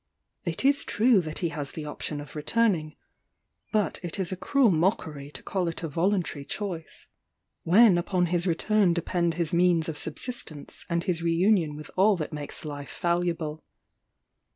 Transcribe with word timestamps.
It 0.45 0.65
is 0.65 0.83
true 0.83 1.21
that 1.21 1.39
he 1.45 1.49
has 1.49 1.73
the 1.73 1.85
option 1.85 2.19
of 2.19 2.35
returning; 2.35 2.95
but 3.71 3.99
it 4.01 4.17
is 4.19 4.31
a 4.31 4.35
cruel 4.35 4.71
mockery 4.71 5.29
to 5.29 5.43
call 5.43 5.67
it 5.67 5.83
a 5.83 5.87
voluntary 5.87 6.43
choice, 6.43 7.05
when 7.61 7.99
upon 7.99 8.25
his 8.25 8.47
return 8.47 8.93
depend 8.95 9.35
his 9.35 9.53
means 9.53 9.87
of 9.87 9.99
subsistence 9.99 10.87
and 10.89 11.03
his 11.03 11.21
re 11.21 11.33
union 11.35 11.75
with 11.75 11.91
all 11.95 12.17
that 12.17 12.33
makes 12.33 12.65
life 12.65 12.97
valuable. 12.99 13.63